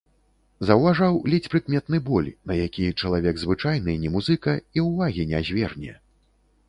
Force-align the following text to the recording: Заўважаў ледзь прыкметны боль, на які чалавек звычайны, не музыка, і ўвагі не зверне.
Заўважаў 0.67 1.17
ледзь 1.33 1.49
прыкметны 1.53 1.99
боль, 2.07 2.31
на 2.51 2.57
які 2.63 2.83
чалавек 3.01 3.35
звычайны, 3.43 3.91
не 4.07 4.15
музыка, 4.17 4.57
і 4.79 4.87
ўвагі 4.89 5.23
не 5.35 5.47
зверне. 5.51 5.93